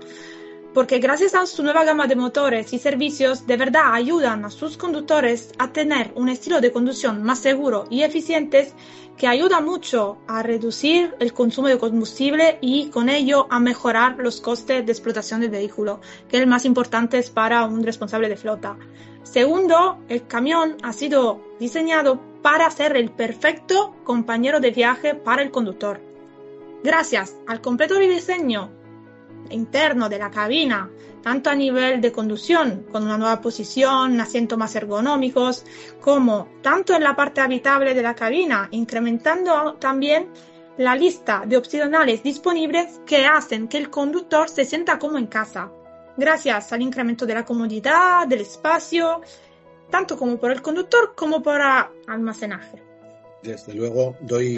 porque 0.73 0.99
gracias 0.99 1.35
a 1.35 1.45
su 1.45 1.63
nueva 1.63 1.85
gama 1.85 2.05
de 2.05 2.15
motores 2.15 2.73
y 2.73 2.79
servicios 2.79 3.47
de 3.47 3.57
verdad 3.57 3.93
ayudan 3.93 4.43
a 4.43 4.49
sus 4.49 4.75
conductores 4.75 5.51
a 5.57 5.71
tener 5.71 6.11
un 6.15 6.27
estilo 6.27 6.59
de 6.59 6.71
conducción 6.71 7.23
más 7.23 7.39
seguro 7.39 7.85
y 7.89 8.01
eficiente 8.01 8.73
que 9.17 9.27
ayuda 9.27 9.61
mucho 9.61 10.17
a 10.27 10.43
reducir 10.43 11.15
el 11.19 11.33
consumo 11.33 11.67
de 11.67 11.77
combustible 11.77 12.57
y 12.59 12.87
con 12.87 13.07
ello 13.07 13.47
a 13.49 13.59
mejorar 13.59 14.17
los 14.17 14.41
costes 14.41 14.85
de 14.85 14.91
explotación 14.91 15.39
del 15.39 15.51
vehículo, 15.51 16.01
que 16.27 16.37
es 16.37 16.43
el 16.43 16.49
más 16.49 16.65
importante 16.65 17.23
para 17.33 17.63
un 17.65 17.83
responsable 17.83 18.27
de 18.27 18.35
flota. 18.35 18.75
Segundo, 19.21 19.99
el 20.09 20.27
camión 20.27 20.75
ha 20.81 20.91
sido 20.91 21.41
diseñado 21.59 22.32
para 22.43 22.69
ser 22.69 22.95
el 22.95 23.09
perfecto 23.09 23.95
compañero 24.03 24.59
de 24.59 24.69
viaje 24.69 25.15
para 25.15 25.41
el 25.41 25.49
conductor. 25.49 25.99
Gracias 26.83 27.35
al 27.47 27.61
completo 27.61 27.95
rediseño 27.95 28.69
interno 29.49 30.09
de 30.09 30.19
la 30.19 30.29
cabina, 30.29 30.89
tanto 31.21 31.49
a 31.49 31.55
nivel 31.55 32.01
de 32.01 32.11
conducción, 32.11 32.85
con 32.91 33.03
una 33.03 33.17
nueva 33.17 33.41
posición, 33.41 34.19
asientos 34.19 34.57
más 34.57 34.75
ergonómicos, 34.75 35.65
como 36.01 36.49
tanto 36.61 36.95
en 36.95 37.03
la 37.03 37.15
parte 37.15 37.41
habitable 37.41 37.93
de 37.93 38.01
la 38.01 38.13
cabina, 38.13 38.67
incrementando 38.71 39.75
también 39.75 40.29
la 40.77 40.95
lista 40.95 41.43
de 41.45 41.57
opcionales 41.57 42.23
disponibles 42.23 42.99
que 43.05 43.25
hacen 43.25 43.67
que 43.67 43.77
el 43.77 43.89
conductor 43.89 44.49
se 44.49 44.65
sienta 44.65 44.99
como 44.99 45.17
en 45.17 45.27
casa, 45.27 45.71
gracias 46.17 46.73
al 46.73 46.81
incremento 46.81 47.25
de 47.25 47.35
la 47.35 47.45
comodidad, 47.45 48.27
del 48.27 48.41
espacio 48.41 49.21
tanto 49.89 50.17
como 50.17 50.37
por 50.37 50.51
el 50.51 50.61
conductor 50.61 51.13
como 51.15 51.41
para 51.43 51.91
almacenaje. 52.07 52.81
Desde 53.43 53.73
luego, 53.73 54.15
doy, 54.21 54.57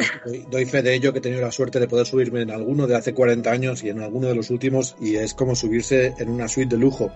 doy, 0.51 0.65
fe 0.65 0.83
de 0.83 0.93
ello 0.93 1.11
que 1.11 1.17
he 1.17 1.21
tenido 1.21 1.41
la 1.41 1.51
suerte 1.51 1.79
de 1.79 1.87
poder 1.87 2.05
subirme 2.05 2.41
en 2.41 2.51
alguno 2.51 2.85
de 2.85 2.95
hace 2.95 3.15
40 3.15 3.49
años 3.49 3.83
y 3.83 3.89
en 3.89 3.99
alguno 3.99 4.27
de 4.27 4.35
los 4.35 4.51
últimos, 4.51 4.95
y 5.01 5.15
es 5.15 5.33
como 5.33 5.55
subirse 5.55 6.13
en 6.19 6.29
una 6.29 6.47
suite 6.47 6.75
de 6.75 6.81
lujo. 6.81 7.11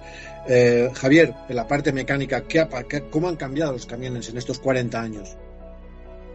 Eh, 0.47 0.89
Javier, 0.95 1.35
en 1.47 1.55
la 1.55 1.67
parte 1.67 1.91
mecánica, 1.93 2.41
¿qué, 2.41 2.67
¿cómo 3.11 3.29
han 3.29 3.35
cambiado 3.35 3.73
los 3.73 3.85
camiones 3.85 4.29
en 4.29 4.37
estos 4.37 4.57
40 4.57 4.99
años? 4.99 5.37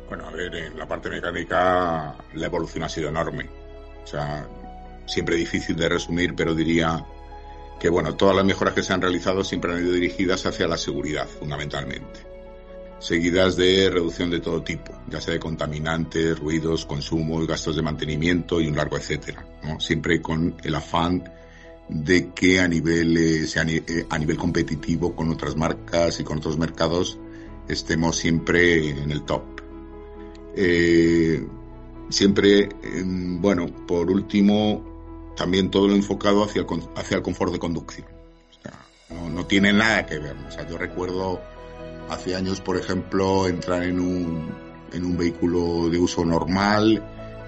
Bueno, 0.08 0.28
a 0.28 0.30
ver, 0.30 0.54
en 0.54 0.78
la 0.78 0.86
parte 0.86 1.10
mecánica 1.10 2.14
la 2.34 2.46
evolución 2.46 2.84
ha 2.84 2.88
sido 2.88 3.08
enorme. 3.08 3.48
O 4.04 4.06
sea, 4.06 4.46
siempre 5.06 5.34
difícil 5.34 5.74
de 5.74 5.88
resumir, 5.88 6.34
pero 6.36 6.54
diría 6.54 7.04
que 7.78 7.88
bueno, 7.88 8.14
todas 8.14 8.36
las 8.36 8.44
mejoras 8.44 8.74
que 8.74 8.82
se 8.82 8.92
han 8.92 9.00
realizado 9.00 9.44
siempre 9.44 9.72
han 9.72 9.84
ido 9.84 9.92
dirigidas 9.92 10.46
hacia 10.46 10.66
la 10.66 10.76
seguridad, 10.76 11.28
fundamentalmente. 11.28 12.34
Seguidas 12.98 13.56
de 13.56 13.90
reducción 13.90 14.30
de 14.30 14.40
todo 14.40 14.62
tipo, 14.62 14.92
ya 15.10 15.20
sea 15.20 15.34
de 15.34 15.40
contaminantes, 15.40 16.38
ruidos, 16.38 16.86
consumo, 16.86 17.44
gastos 17.46 17.76
de 17.76 17.82
mantenimiento 17.82 18.60
y 18.60 18.68
un 18.68 18.76
largo 18.76 18.96
etcétera, 18.96 19.44
Siempre 19.78 20.22
con 20.22 20.54
el 20.62 20.74
afán 20.74 21.22
de 21.88 22.30
que 22.30 22.60
a 22.60 22.68
nivel, 22.68 23.16
eh, 23.16 23.44
eh, 23.44 24.06
a 24.08 24.18
nivel 24.18 24.36
competitivo 24.36 25.14
con 25.14 25.30
otras 25.30 25.56
marcas 25.56 26.18
y 26.20 26.24
con 26.24 26.38
otros 26.38 26.56
mercados 26.56 27.18
estemos 27.68 28.16
siempre 28.16 28.90
en 28.90 29.10
el 29.10 29.24
top. 29.24 29.42
Eh, 30.56 31.46
siempre, 32.08 32.68
bueno, 33.04 33.66
por 33.86 34.10
último, 34.10 34.93
también 35.36 35.70
todo 35.70 35.88
lo 35.88 35.94
enfocado 35.94 36.44
hacia 36.44 36.62
el, 36.62 36.66
hacia 36.96 37.16
el 37.16 37.22
confort 37.22 37.52
de 37.52 37.58
conducción. 37.58 38.06
no, 39.10 39.28
no, 39.30 39.46
tiene 39.46 39.72
nada 39.72 40.06
que 40.06 40.18
ver. 40.18 40.36
O 40.48 40.50
sea, 40.50 40.66
yo 40.68 40.78
recuerdo 40.78 41.40
hace 42.08 42.34
años, 42.34 42.60
por 42.60 42.76
ejemplo, 42.76 43.46
entrar 43.46 43.82
en 43.84 44.00
un, 44.00 44.54
en 44.92 45.04
un 45.04 45.16
vehículo 45.16 45.88
de 45.88 45.98
uso 45.98 46.24
normal, 46.24 47.02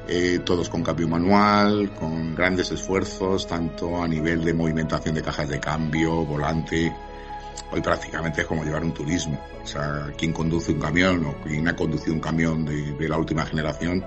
eh, 0.09 0.41
todos 0.45 0.69
con 0.69 0.83
cambio 0.83 1.09
manual, 1.09 1.93
con 1.95 2.35
grandes 2.35 2.71
esfuerzos, 2.71 3.47
tanto 3.47 4.03
a 4.03 4.09
nivel 4.09 4.45
de 4.45 4.55
movimentación 4.55 5.15
de 5.15 5.23
cajas 5.23 5.49
de 5.49 5.61
cambio, 5.61 6.25
volante. 6.25 6.95
Hoy 7.73 7.81
prácticamente 7.81 8.43
es 8.43 8.47
como 8.47 8.65
llevar 8.65 8.85
un 8.85 8.95
turismo. 8.95 9.41
O 9.63 9.67
sea, 9.67 10.13
quien 10.17 10.33
conduce 10.33 10.73
un 10.73 10.81
camión 10.81 11.25
o 11.27 11.35
quien 11.43 11.67
ha 11.67 11.75
conducido 11.75 12.15
un 12.15 12.21
camión 12.21 12.65
de, 12.65 12.93
de 12.93 13.09
la 13.09 13.19
última 13.19 13.45
generación 13.45 14.05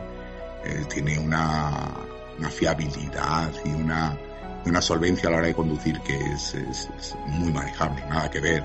eh, 0.64 0.86
tiene 0.90 1.18
una, 1.20 1.92
una, 2.40 2.50
fiabilidad 2.50 3.52
y 3.66 3.70
una, 3.70 4.18
una 4.66 4.82
solvencia 4.82 5.30
a 5.30 5.32
la 5.32 5.38
hora 5.38 5.48
de 5.48 5.54
conducir 5.54 6.00
que 6.02 6.16
es, 6.16 6.54
es, 6.56 6.90
es 6.98 7.16
muy 7.28 7.52
manejable, 7.52 8.02
nada 8.10 8.30
que 8.30 8.40
ver 8.40 8.64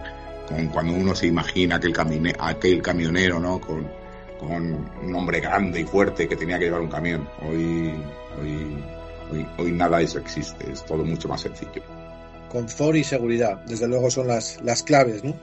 con 0.49 0.69
cuando 0.69 0.93
uno 0.93 1.15
se 1.15 1.27
imagina 1.27 1.77
aquel, 1.77 1.93
camine, 1.93 2.35
aquel 2.39 2.83
camionero, 2.83 3.41
¿no? 3.41 3.61
Con, 3.61 3.89
con 4.39 4.91
un 5.03 5.15
hombre 5.15 5.41
grande 5.41 5.81
y 5.81 5.85
fuerte 5.85 6.29
que 6.29 6.37
tenía 6.37 6.59
que 6.59 6.67
llevar 6.67 6.81
un 6.81 6.89
camión. 6.89 7.29
Hoy, 7.43 7.95
hoy, 8.41 8.77
hoy, 9.33 9.47
hoy 9.59 9.73
nada 9.73 9.99
de 9.99 10.05
eso 10.05 10.19
existe, 10.19 10.71
es 10.71 10.85
todo 10.85 11.05
mucho 11.05 11.29
más 11.29 11.41
sencillo. 11.41 11.83
Confort 12.51 12.97
y 12.97 13.05
seguridad, 13.05 13.59
desde 13.67 13.89
luego 13.89 14.11
son 14.11 14.29
las, 14.29 14.61
las 14.63 14.83
claves, 14.83 15.25
¿no? 15.25 15.35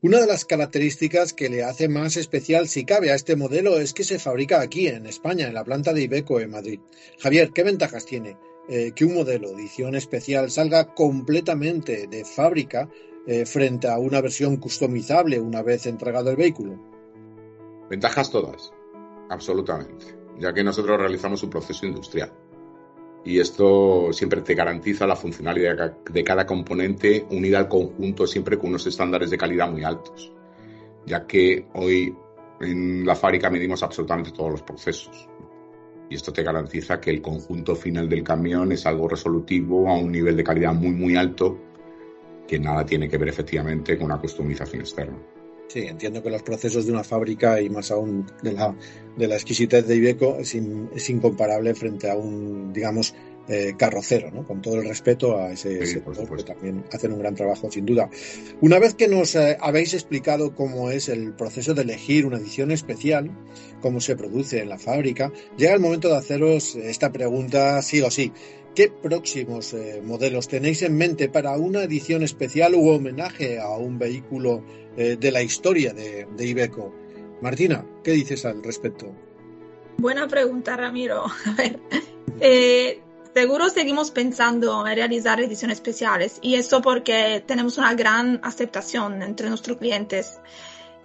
Una 0.00 0.20
de 0.20 0.28
las 0.28 0.44
características 0.44 1.32
que 1.32 1.48
le 1.48 1.64
hace 1.64 1.88
más 1.88 2.16
especial, 2.16 2.68
si 2.68 2.84
cabe, 2.84 3.10
a 3.10 3.16
este 3.16 3.34
modelo 3.34 3.80
es 3.80 3.92
que 3.92 4.04
se 4.04 4.20
fabrica 4.20 4.60
aquí, 4.60 4.86
en 4.86 5.06
España, 5.06 5.48
en 5.48 5.54
la 5.54 5.64
planta 5.64 5.92
de 5.92 6.02
Ibeco 6.02 6.38
en 6.38 6.52
Madrid. 6.52 6.78
Javier, 7.18 7.50
¿qué 7.52 7.64
ventajas 7.64 8.06
tiene 8.06 8.36
eh, 8.68 8.92
que 8.94 9.04
un 9.04 9.14
modelo 9.14 9.48
de 9.48 9.54
edición 9.56 9.96
especial 9.96 10.52
salga 10.52 10.94
completamente 10.94 12.06
de 12.06 12.24
fábrica 12.24 12.88
eh, 13.26 13.44
frente 13.44 13.88
a 13.88 13.98
una 13.98 14.20
versión 14.20 14.58
customizable 14.58 15.40
una 15.40 15.62
vez 15.62 15.84
entregado 15.86 16.30
el 16.30 16.36
vehículo? 16.36 16.80
Ventajas 17.90 18.30
todas, 18.30 18.72
absolutamente, 19.30 20.16
ya 20.38 20.54
que 20.54 20.62
nosotros 20.62 20.96
realizamos 20.96 21.42
un 21.42 21.50
proceso 21.50 21.86
industrial 21.86 22.32
y 23.28 23.40
esto 23.40 24.10
siempre 24.10 24.40
te 24.40 24.54
garantiza 24.54 25.06
la 25.06 25.14
funcionalidad 25.14 25.98
de 25.98 26.24
cada 26.24 26.46
componente 26.46 27.26
unida 27.28 27.58
al 27.58 27.68
conjunto 27.68 28.26
siempre 28.26 28.56
con 28.56 28.70
unos 28.70 28.86
estándares 28.86 29.28
de 29.28 29.36
calidad 29.36 29.70
muy 29.70 29.84
altos, 29.84 30.32
ya 31.04 31.26
que 31.26 31.66
hoy 31.74 32.16
en 32.58 33.04
la 33.04 33.14
fábrica 33.14 33.50
medimos 33.50 33.82
absolutamente 33.82 34.32
todos 34.32 34.52
los 34.52 34.62
procesos. 34.62 35.28
Y 36.08 36.14
esto 36.14 36.32
te 36.32 36.42
garantiza 36.42 37.02
que 37.02 37.10
el 37.10 37.20
conjunto 37.20 37.76
final 37.76 38.08
del 38.08 38.22
camión 38.22 38.72
es 38.72 38.86
algo 38.86 39.06
resolutivo 39.06 39.90
a 39.90 39.98
un 39.98 40.10
nivel 40.10 40.34
de 40.34 40.44
calidad 40.44 40.72
muy, 40.72 40.92
muy 40.92 41.14
alto 41.14 41.58
que 42.46 42.58
nada 42.58 42.86
tiene 42.86 43.10
que 43.10 43.18
ver 43.18 43.28
efectivamente 43.28 43.98
con 43.98 44.06
una 44.06 44.18
customización 44.18 44.80
externa. 44.80 45.18
Sí, 45.68 45.80
entiendo 45.80 46.22
que 46.22 46.30
los 46.30 46.42
procesos 46.42 46.86
de 46.86 46.92
una 46.92 47.04
fábrica 47.04 47.60
y 47.60 47.68
más 47.68 47.90
aún 47.90 48.26
de 48.42 48.52
la, 48.52 48.74
de 49.16 49.28
la 49.28 49.34
exquisitez 49.34 49.86
de 49.86 49.96
Ibeco 49.96 50.38
es, 50.38 50.54
in, 50.54 50.88
es 50.94 51.08
incomparable 51.10 51.74
frente 51.74 52.10
a 52.10 52.16
un, 52.16 52.72
digamos, 52.72 53.14
eh, 53.50 53.74
carrocero, 53.78 54.30
¿no? 54.30 54.46
Con 54.46 54.60
todo 54.60 54.76
el 54.76 54.86
respeto 54.86 55.38
a 55.38 55.52
ese 55.52 55.86
Sí, 55.86 55.94
sector, 55.94 56.36
que 56.36 56.42
también 56.42 56.84
hacen 56.92 57.12
un 57.12 57.18
gran 57.18 57.34
trabajo, 57.34 57.70
sin 57.70 57.86
duda. 57.86 58.10
Una 58.60 58.78
vez 58.78 58.94
que 58.94 59.08
nos 59.08 59.34
eh, 59.36 59.56
habéis 59.60 59.94
explicado 59.94 60.54
cómo 60.54 60.90
es 60.90 61.08
el 61.08 61.32
proceso 61.32 61.72
de 61.72 61.80
elegir 61.80 62.26
una 62.26 62.36
edición 62.36 62.70
especial, 62.72 63.30
cómo 63.80 64.02
se 64.02 64.16
produce 64.16 64.60
en 64.60 64.68
la 64.68 64.78
fábrica, 64.78 65.32
llega 65.56 65.72
el 65.72 65.80
momento 65.80 66.08
de 66.08 66.16
haceros 66.16 66.76
esta 66.76 67.10
pregunta 67.10 67.80
sí 67.80 68.02
o 68.02 68.10
sí. 68.10 68.32
¿Qué 68.74 68.90
próximos 68.90 69.72
eh, 69.72 70.02
modelos 70.04 70.46
tenéis 70.46 70.82
en 70.82 70.96
mente 70.96 71.30
para 71.30 71.56
una 71.56 71.82
edición 71.82 72.22
especial 72.22 72.74
u 72.74 72.90
homenaje 72.90 73.58
a 73.58 73.70
un 73.70 73.98
vehículo 73.98 74.62
eh, 74.98 75.16
de 75.16 75.30
la 75.30 75.42
historia 75.42 75.94
de, 75.94 76.26
de 76.36 76.46
Ibeco? 76.46 76.92
Martina, 77.40 77.84
¿qué 78.02 78.10
dices 78.10 78.44
al 78.44 78.62
respecto? 78.62 79.14
Buena 79.96 80.26
pregunta, 80.26 80.76
Ramiro. 80.76 81.24
A 81.46 81.52
ver, 81.56 81.78
eh, 82.40 83.00
seguro 83.34 83.68
seguimos 83.68 84.10
pensando 84.10 84.86
en 84.86 84.94
realizar 84.94 85.40
ediciones 85.40 85.78
especiales 85.78 86.38
y 86.42 86.56
eso 86.56 86.82
porque 86.82 87.42
tenemos 87.46 87.78
una 87.78 87.94
gran 87.94 88.40
aceptación 88.42 89.22
entre 89.22 89.48
nuestros 89.48 89.76
clientes. 89.76 90.40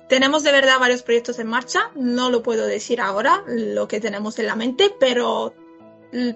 Tenemos 0.10 0.44
de 0.44 0.52
verdad 0.52 0.80
varios 0.80 1.02
proyectos 1.04 1.40
en 1.40 1.48
marcha, 1.48 1.92
no 1.96 2.30
lo 2.30 2.44
puedo 2.44 2.66
decir 2.66 3.00
ahora 3.00 3.44
lo 3.48 3.88
que 3.88 4.00
tenemos 4.00 4.38
en 4.40 4.48
la 4.48 4.56
mente, 4.56 4.92
pero 5.00 5.54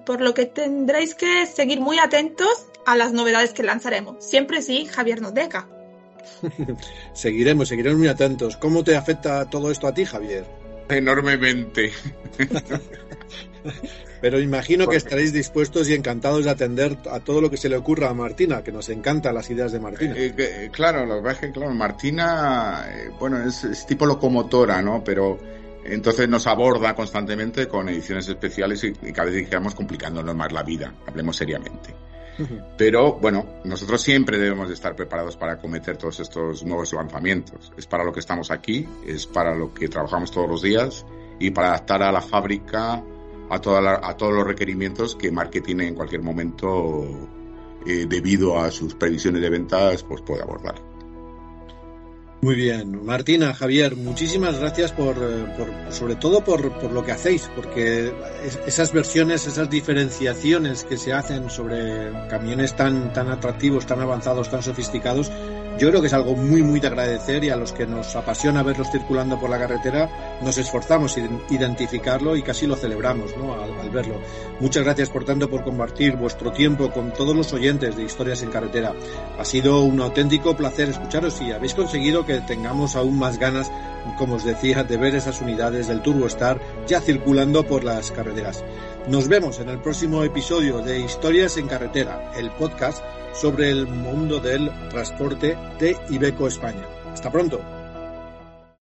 por 0.06 0.22
lo 0.22 0.34
que 0.34 0.46
tendréis 0.46 1.14
que 1.14 1.46
seguir 1.46 1.80
muy 1.80 2.00
atentos 2.00 2.68
a 2.86 2.96
las 2.96 3.14
novedades 3.14 3.54
que 3.54 3.64
lanzaremos. 3.64 4.24
Siempre 4.24 4.62
sí, 4.62 4.86
Javier 4.86 5.22
nos 5.22 5.34
deja. 5.34 5.68
seguiremos, 7.14 7.68
seguiremos 7.68 8.00
muy 8.00 8.08
atentos. 8.08 8.58
¿Cómo 8.58 8.84
te 8.84 8.96
afecta 8.96 9.50
todo 9.50 9.72
esto 9.72 9.88
a 9.88 9.94
ti, 9.94 10.06
Javier? 10.06 10.46
Enormemente. 10.90 11.92
Pero 14.22 14.40
imagino 14.40 14.88
que 14.88 14.96
estaréis 14.96 15.32
dispuestos 15.32 15.90
y 15.90 15.94
encantados 15.94 16.46
de 16.46 16.52
atender 16.52 16.98
a 17.12 17.20
todo 17.20 17.42
lo 17.42 17.52
que 17.52 17.58
se 17.58 17.70
le 17.70 17.78
ocurra 17.78 18.10
a 18.10 18.14
Martina, 18.14 18.64
que 18.64 18.72
nos 18.72 18.90
encantan 18.90 19.36
las 19.36 19.50
ideas 19.50 19.72
de 19.72 19.80
Martina. 19.80 20.16
Eh, 20.18 20.34
eh, 20.38 20.70
claro, 20.72 21.06
lo 21.06 21.18
que 21.18 21.22
pasa 21.22 21.34
es 21.34 21.40
que, 21.40 21.52
claro, 21.52 21.74
Martina, 21.74 22.86
eh, 22.90 23.12
bueno, 23.20 23.44
es, 23.44 23.64
es, 23.64 23.86
tipo 23.86 24.06
locomotora, 24.06 24.82
¿no? 24.82 25.04
Pero 25.04 25.38
entonces 25.86 26.28
nos 26.28 26.48
aborda 26.48 26.96
constantemente 26.96 27.68
con 27.68 27.90
ediciones 27.90 28.28
especiales 28.28 28.84
y, 28.84 28.88
y 28.88 29.14
cada 29.14 29.26
vez 29.26 29.36
dijéramos 29.36 29.76
complicándonos 29.76 30.36
más 30.36 30.52
la 30.52 30.64
vida, 30.64 30.94
hablemos 31.06 31.38
seriamente. 31.38 32.07
Pero 32.78 33.14
bueno, 33.14 33.46
nosotros 33.64 34.02
siempre 34.02 34.38
debemos 34.38 34.68
de 34.68 34.74
estar 34.74 34.96
preparados 34.96 35.36
para 35.36 35.54
acometer 35.54 35.98
todos 35.98 36.20
estos 36.20 36.64
nuevos 36.64 36.94
lanzamientos. 36.94 37.72
Es 37.78 37.88
para 37.88 38.04
lo 38.04 38.14
que 38.14 38.20
estamos 38.20 38.52
aquí, 38.52 38.88
es 39.06 39.26
para 39.26 39.56
lo 39.56 39.74
que 39.74 39.88
trabajamos 39.88 40.32
todos 40.32 40.50
los 40.50 40.62
días 40.62 41.06
y 41.40 41.52
para 41.52 41.70
adaptar 41.70 42.04
a 42.04 42.12
la 42.12 42.22
fábrica 42.22 43.04
a, 43.50 43.62
toda 43.62 43.82
la, 43.82 44.02
a 44.04 44.16
todos 44.16 44.34
los 44.34 44.46
requerimientos 44.46 45.16
que 45.16 45.32
marketing 45.32 45.80
en 45.80 45.96
cualquier 45.96 46.22
momento, 46.22 47.06
eh, 47.86 48.06
debido 48.08 48.60
a 48.60 48.72
sus 48.72 48.96
previsiones 48.96 49.42
de 49.42 49.50
ventas, 49.50 50.04
pues 50.04 50.22
puede 50.22 50.42
abordar. 50.42 50.87
Muy 52.40 52.54
bien, 52.54 53.04
Martina, 53.04 53.56
Javier, 53.56 53.96
muchísimas 53.96 54.60
gracias 54.60 54.92
por, 54.92 55.16
por 55.16 55.68
sobre 55.90 56.16
todo 56.16 56.44
por, 56.44 56.72
por, 56.78 56.92
lo 56.92 57.04
que 57.04 57.12
hacéis, 57.12 57.50
porque 57.56 58.14
esas 58.68 58.94
versiones, 58.94 59.48
esas 59.48 59.72
diferenciaciones 59.72 60.84
que 60.84 60.98
se 60.98 61.14
hacen 61.14 61.50
sobre 61.50 62.12
camiones 62.30 62.76
tan, 62.76 63.12
tan 63.12 63.30
atractivos, 63.30 63.88
tan 63.88 64.02
avanzados, 64.02 64.52
tan 64.52 64.62
sofisticados, 64.62 65.32
yo 65.78 65.90
creo 65.90 66.02
que 66.02 66.08
es 66.08 66.14
algo 66.14 66.36
muy, 66.36 66.64
muy 66.64 66.80
de 66.80 66.88
agradecer 66.88 67.44
y 67.44 67.52
a 67.52 67.56
los 67.56 67.72
que 67.72 67.86
nos 67.86 68.16
apasiona 68.16 68.64
verlos 68.64 68.88
circulando 68.92 69.40
por 69.40 69.50
la 69.52 69.60
carretera, 69.60 70.10
nos 70.42 70.58
esforzamos 70.58 71.16
en 71.18 71.40
identificarlo 71.52 72.36
y 72.36 72.42
casi 72.42 72.66
lo 72.66 72.76
celebramos 72.76 73.38
¿no? 73.38 73.54
al, 73.54 73.80
al, 73.80 73.90
verlo. 73.92 74.20
Muchas 74.60 74.84
gracias, 74.84 75.12
por 75.12 75.24
tanto, 75.24 75.48
por 75.50 75.64
compartir 75.64 76.16
vuestro 76.16 76.52
tiempo 76.52 76.92
con 76.92 77.14
todos 77.14 77.36
los 77.36 77.54
oyentes 77.54 77.96
de 77.96 78.04
Historias 78.04 78.42
en 78.42 78.50
Carretera. 78.50 78.94
Ha 79.38 79.46
sido 79.46 79.84
un 79.84 80.02
auténtico 80.02 80.58
placer 80.58 80.90
escucharos 80.90 81.40
y 81.42 81.52
habéis 81.52 81.76
conseguido 81.76 82.26
que 82.28 82.42
tengamos 82.42 82.96
aún 82.96 83.18
más 83.18 83.40
ganas, 83.40 83.72
como 84.18 84.36
os 84.36 84.44
decía, 84.44 84.84
de 84.84 84.98
ver 84.98 85.16
esas 85.16 85.42
unidades 85.42 85.88
del 85.88 86.04
Turbo 86.04 86.28
Star 86.28 86.60
ya 86.86 87.02
circulando 87.02 87.66
por 87.66 87.84
las 87.84 88.12
carreteras. 88.12 88.64
Nos 89.08 89.28
vemos 89.28 89.60
en 89.60 89.70
el 89.70 89.80
próximo 89.80 90.24
episodio 90.24 90.80
de 90.80 91.00
Historias 91.00 91.58
en 91.58 91.68
Carretera, 91.68 92.32
el 92.38 92.52
podcast 92.52 93.04
sobre 93.34 93.72
el 93.72 93.88
mundo 93.88 94.40
del 94.40 94.70
transporte 94.90 95.58
de 95.80 95.98
Ibeco 96.10 96.48
España. 96.48 96.84
Hasta 97.12 97.32
pronto. 97.32 97.77